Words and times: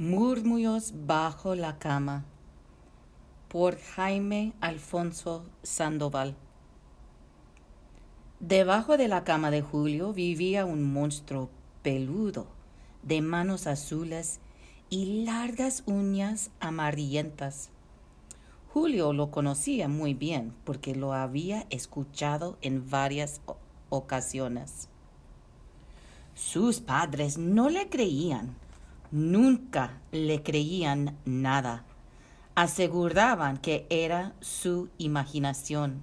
Murmullos 0.00 0.94
bajo 1.06 1.54
la 1.54 1.78
cama 1.78 2.24
por 3.48 3.78
Jaime 3.78 4.54
Alfonso 4.62 5.44
Sandoval. 5.62 6.34
Debajo 8.38 8.96
de 8.96 9.08
la 9.08 9.24
cama 9.24 9.50
de 9.50 9.60
Julio 9.60 10.14
vivía 10.14 10.64
un 10.64 10.90
monstruo 10.90 11.50
peludo, 11.82 12.46
de 13.02 13.20
manos 13.20 13.66
azules 13.66 14.40
y 14.88 15.24
largas 15.26 15.82
uñas 15.84 16.50
amarillentas. 16.60 17.68
Julio 18.72 19.12
lo 19.12 19.30
conocía 19.30 19.86
muy 19.86 20.14
bien 20.14 20.54
porque 20.64 20.94
lo 20.94 21.12
había 21.12 21.66
escuchado 21.68 22.56
en 22.62 22.88
varias 22.88 23.42
ocasiones. 23.90 24.88
Sus 26.34 26.80
padres 26.80 27.36
no 27.36 27.68
le 27.68 27.90
creían 27.90 28.56
Nunca 29.10 30.00
le 30.12 30.42
creían 30.42 31.16
nada. 31.24 31.84
Aseguraban 32.54 33.58
que 33.58 33.86
era 33.90 34.34
su 34.40 34.88
imaginación, 34.98 36.02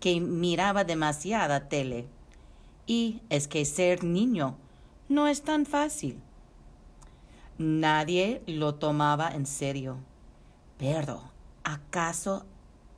que 0.00 0.20
miraba 0.20 0.84
demasiada 0.84 1.68
tele. 1.68 2.06
Y 2.86 3.20
es 3.30 3.48
que 3.48 3.64
ser 3.64 4.04
niño 4.04 4.56
no 5.08 5.28
es 5.28 5.42
tan 5.42 5.66
fácil. 5.66 6.20
Nadie 7.58 8.42
lo 8.46 8.74
tomaba 8.74 9.30
en 9.30 9.46
serio. 9.46 9.98
Pero, 10.78 11.22
¿acaso 11.64 12.44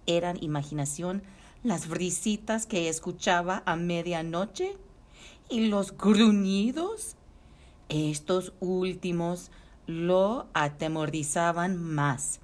eran 0.06 0.42
imaginación 0.42 1.22
las 1.62 1.88
brisitas 1.88 2.66
que 2.66 2.88
escuchaba 2.88 3.62
a 3.66 3.76
medianoche? 3.76 4.76
¿Y 5.48 5.68
los 5.68 5.96
gruñidos? 5.96 7.16
Estos 7.88 8.52
últimos 8.60 9.50
lo 9.86 10.46
atemorizaban 10.54 11.76
más, 11.82 12.40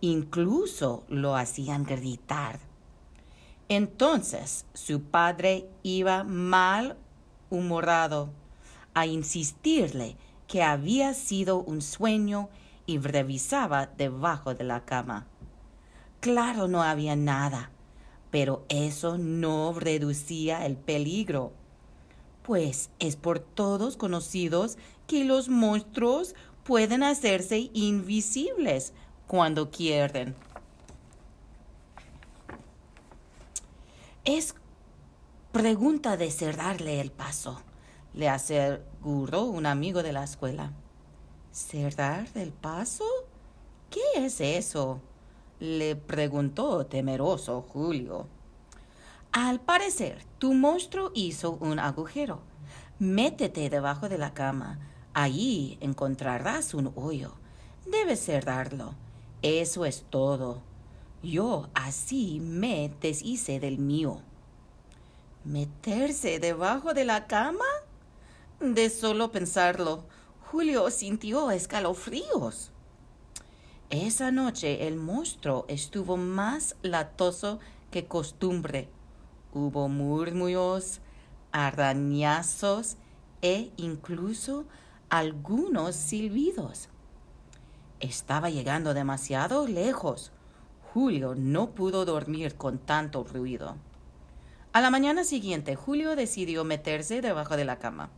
incluso 0.00 1.04
lo 1.08 1.36
hacían 1.36 1.84
gritar. 1.84 2.60
Entonces 3.68 4.66
su 4.74 5.02
padre 5.02 5.68
iba 5.82 6.24
mal 6.24 6.96
humorado 7.50 8.30
a 8.94 9.06
insistirle 9.06 10.16
que 10.46 10.62
había 10.62 11.14
sido 11.14 11.58
un 11.58 11.82
sueño 11.82 12.48
y 12.86 12.98
revisaba 12.98 13.86
debajo 13.86 14.54
de 14.54 14.64
la 14.64 14.84
cama. 14.84 15.26
Claro, 16.20 16.68
no 16.68 16.82
había 16.82 17.14
nada, 17.16 17.70
pero 18.30 18.64
eso 18.68 19.18
no 19.18 19.74
reducía 19.78 20.64
el 20.66 20.76
peligro 20.76 21.52
pues 22.48 22.88
es 22.98 23.16
por 23.16 23.40
todos 23.40 23.98
conocidos 23.98 24.78
que 25.06 25.26
los 25.26 25.50
monstruos 25.50 26.34
pueden 26.64 27.02
hacerse 27.02 27.68
invisibles 27.74 28.94
cuando 29.26 29.70
quieren. 29.70 30.34
Es 34.24 34.54
pregunta 35.52 36.16
de 36.16 36.30
cerrarle 36.30 37.02
el 37.02 37.10
paso, 37.10 37.60
le 38.14 38.30
aseguró 38.30 39.44
un 39.44 39.66
amigo 39.66 40.02
de 40.02 40.14
la 40.14 40.24
escuela. 40.24 40.72
¿Cerrar 41.52 42.28
el 42.34 42.52
paso? 42.52 43.04
¿Qué 43.90 44.24
es 44.24 44.40
eso? 44.40 45.02
le 45.60 45.96
preguntó 45.96 46.86
temeroso 46.86 47.60
Julio. 47.60 48.37
Al 49.40 49.60
parecer, 49.60 50.24
tu 50.40 50.52
monstruo 50.52 51.12
hizo 51.14 51.52
un 51.60 51.78
agujero. 51.78 52.40
Métete 52.98 53.70
debajo 53.70 54.08
de 54.08 54.18
la 54.18 54.34
cama. 54.34 54.80
Allí 55.14 55.78
encontrarás 55.80 56.74
un 56.74 56.92
hoyo. 56.96 57.34
Debes 57.86 58.18
cerrarlo. 58.18 58.94
Eso 59.42 59.84
es 59.84 60.04
todo. 60.10 60.60
Yo 61.22 61.68
así 61.74 62.40
me 62.40 62.92
deshice 63.00 63.60
del 63.60 63.78
mío. 63.78 64.22
¿Meterse 65.44 66.40
debajo 66.40 66.92
de 66.92 67.04
la 67.04 67.28
cama? 67.28 67.64
De 68.58 68.90
solo 68.90 69.30
pensarlo, 69.30 70.02
Julio 70.50 70.90
sintió 70.90 71.52
escalofríos. 71.52 72.72
Esa 73.90 74.32
noche 74.32 74.88
el 74.88 74.96
monstruo 74.96 75.64
estuvo 75.68 76.16
más 76.16 76.74
latoso 76.82 77.60
que 77.92 78.04
costumbre. 78.06 78.88
Hubo 79.52 79.88
murmullos, 79.88 81.00
arañazos 81.52 82.96
e 83.42 83.72
incluso 83.76 84.66
algunos 85.08 85.96
silbidos. 85.96 86.88
Estaba 88.00 88.50
llegando 88.50 88.94
demasiado 88.94 89.66
lejos. 89.66 90.32
Julio 90.92 91.34
no 91.34 91.70
pudo 91.70 92.04
dormir 92.04 92.56
con 92.56 92.78
tanto 92.78 93.24
ruido. 93.24 93.76
A 94.72 94.80
la 94.80 94.90
mañana 94.90 95.24
siguiente, 95.24 95.76
Julio 95.76 96.14
decidió 96.14 96.62
meterse 96.64 97.20
debajo 97.20 97.56
de 97.56 97.64
la 97.64 97.78
cama. 97.78 98.10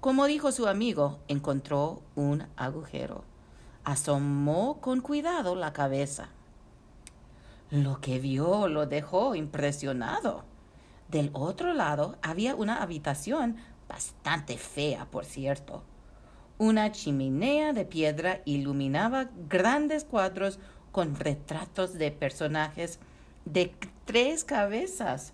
Como 0.00 0.26
dijo 0.26 0.52
su 0.52 0.68
amigo, 0.68 1.18
encontró 1.26 2.02
un 2.14 2.46
agujero. 2.56 3.24
Asomó 3.84 4.80
con 4.80 5.00
cuidado 5.00 5.54
la 5.56 5.72
cabeza. 5.72 6.28
Lo 7.70 8.00
que 8.00 8.20
vio 8.20 8.68
lo 8.68 8.86
dejó 8.86 9.34
impresionado. 9.34 10.44
Del 11.08 11.30
otro 11.32 11.72
lado 11.72 12.16
había 12.22 12.54
una 12.54 12.82
habitación 12.82 13.56
bastante 13.88 14.58
fea, 14.58 15.06
por 15.10 15.24
cierto. 15.24 15.82
Una 16.58 16.92
chimenea 16.92 17.72
de 17.72 17.84
piedra 17.86 18.42
iluminaba 18.44 19.30
grandes 19.48 20.04
cuadros 20.04 20.58
con 20.92 21.14
retratos 21.14 21.94
de 21.94 22.10
personajes 22.10 22.98
de 23.44 23.74
tres 24.04 24.44
cabezas. 24.44 25.32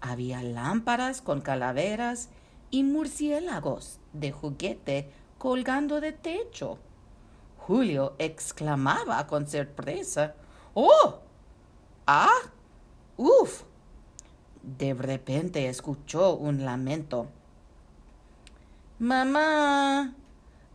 Había 0.00 0.42
lámparas 0.42 1.22
con 1.22 1.40
calaveras 1.40 2.28
y 2.70 2.82
murciélagos 2.82 4.00
de 4.12 4.32
juguete 4.32 5.10
colgando 5.38 6.00
de 6.00 6.12
techo. 6.12 6.78
Julio 7.56 8.14
exclamaba 8.18 9.26
con 9.26 9.46
sorpresa. 9.46 10.34
¡Oh! 10.74 11.20
¡Ah! 12.06 12.40
¡Uf! 13.16 13.62
De 14.62 14.94
repente 14.94 15.68
escuchó 15.68 16.34
un 16.34 16.64
lamento. 16.64 17.28
Mamá, 18.98 20.14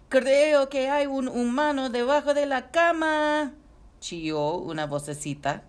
creo 0.09 0.67
que 0.67 0.89
hay 0.89 1.07
un 1.07 1.29
humano 1.29 1.89
debajo 1.89 2.33
de 2.33 2.45
la 2.45 2.71
cama, 2.71 3.53
chilló 3.99 4.57
una 4.57 4.85
vocecita. 4.85 5.63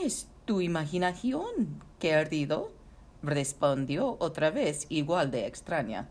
Es 0.00 0.28
tu 0.44 0.60
imaginación, 0.60 1.82
querido, 1.98 2.72
respondió 3.22 4.16
otra 4.20 4.50
vez 4.50 4.86
igual 4.88 5.30
de 5.32 5.46
extraña. 5.46 6.08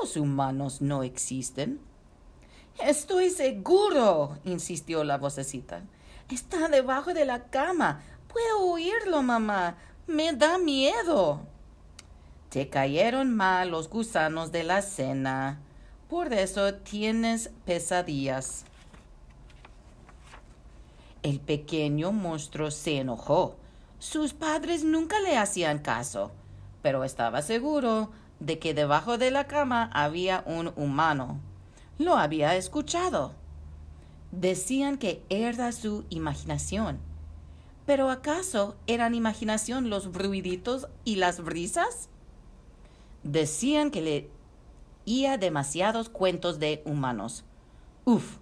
Los 0.00 0.16
humanos 0.16 0.82
no 0.82 1.04
existen. 1.04 1.80
Estoy 2.82 3.30
seguro, 3.30 4.38
insistió 4.44 5.04
la 5.04 5.18
vocecita. 5.18 5.84
Está 6.28 6.68
debajo 6.68 7.14
de 7.14 7.24
la 7.24 7.44
cama. 7.44 8.02
Puedo 8.34 8.72
oírlo, 8.72 9.22
mamá. 9.22 9.76
Me 10.08 10.32
da 10.32 10.58
miedo. 10.58 11.46
Te 12.48 12.68
cayeron 12.68 13.32
mal 13.32 13.70
los 13.70 13.88
gusanos 13.88 14.50
de 14.50 14.64
la 14.64 14.82
cena. 14.82 15.60
Por 16.08 16.32
eso 16.32 16.74
tienes 16.74 17.52
pesadillas. 17.64 18.64
El 21.22 21.38
pequeño 21.38 22.10
monstruo 22.10 22.72
se 22.72 22.98
enojó. 22.98 23.54
Sus 24.00 24.34
padres 24.34 24.82
nunca 24.82 25.20
le 25.20 25.38
hacían 25.38 25.78
caso, 25.78 26.32
pero 26.82 27.04
estaba 27.04 27.40
seguro 27.40 28.10
de 28.40 28.58
que 28.58 28.74
debajo 28.74 29.16
de 29.16 29.30
la 29.30 29.46
cama 29.46 29.88
había 29.94 30.42
un 30.44 30.72
humano. 30.74 31.38
Lo 31.98 32.16
había 32.16 32.56
escuchado. 32.56 33.32
Decían 34.32 34.98
que 34.98 35.22
era 35.28 35.70
su 35.70 36.04
imaginación 36.10 37.13
¿Pero 37.86 38.10
acaso 38.10 38.76
eran 38.86 39.14
imaginación 39.14 39.90
los 39.90 40.12
ruiditos 40.12 40.88
y 41.04 41.16
las 41.16 41.42
brisas? 41.42 42.08
Decían 43.22 43.90
que 43.90 44.00
le 44.00 44.30
leía 45.06 45.36
demasiados 45.36 46.08
cuentos 46.08 46.58
de 46.58 46.82
humanos. 46.86 47.44
Uf, 48.04 48.38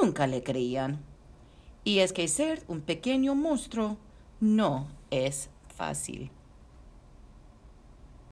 nunca 0.00 0.26
le 0.26 0.42
creían. 0.42 1.00
Y 1.84 2.00
es 2.00 2.12
que 2.12 2.28
ser 2.28 2.62
un 2.68 2.82
pequeño 2.82 3.34
monstruo 3.34 3.96
no 4.40 4.86
es 5.10 5.48
fácil. 5.74 6.30